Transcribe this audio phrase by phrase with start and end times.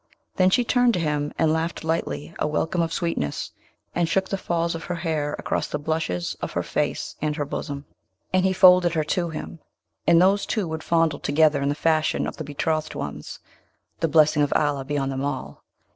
[0.37, 3.51] Then she turned to him, and laughed lightly a welcome of sweetness,
[3.93, 7.45] and shook the falls of her hair across the blushes of her face and her
[7.45, 7.85] bosom;
[8.33, 9.59] and he folded her to him,
[10.07, 13.37] and those two would fondle together in the fashion of the betrothed ones
[13.99, 15.63] (the blessing of Allah be on them all!)